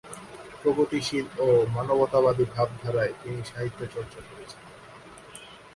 প্রগতিশীল 0.61 1.25
ও 1.39 1.47
মানবতাবাদী 1.75 2.45
ভাবধারায় 2.55 3.13
তিনি 3.23 3.39
সাহিত্যচর্চা 3.45 4.21
করেছেন। 4.27 4.63